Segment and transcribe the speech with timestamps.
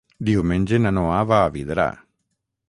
[0.29, 1.87] Diumenge na Noa va a Vidrà.